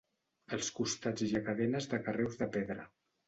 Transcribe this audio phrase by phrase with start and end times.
[0.55, 2.89] Als costats hi ha cadenes de carreus de pedra.